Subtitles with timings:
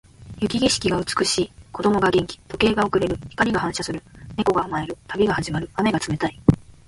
[0.39, 1.51] 雪景色が美しい。
[1.71, 2.39] 子供が元気。
[2.47, 3.17] 時計が遅れる。
[3.29, 4.01] 光が反射する。
[4.35, 4.97] 猫が甘える。
[5.07, 5.69] 旅が始まる。
[5.75, 6.41] 雨が冷たい。